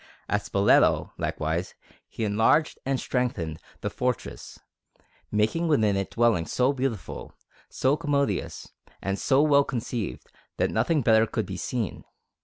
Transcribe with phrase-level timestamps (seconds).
[0.27, 1.75] At Spoleto, likewise,
[2.09, 4.57] he enlarged and strengthened the fortress,
[5.31, 7.35] making within it dwellings so beautiful,
[7.69, 8.71] so commodious,
[9.03, 10.25] and so well conceived,
[10.57, 12.03] that nothing better could be seen.